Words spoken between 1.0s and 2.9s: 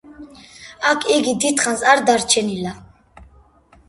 იგი დიდხანს არ დარჩენილა.